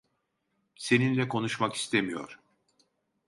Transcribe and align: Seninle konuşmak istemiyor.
Seninle 0.75 1.27
konuşmak 1.27 1.73
istemiyor. 1.75 2.39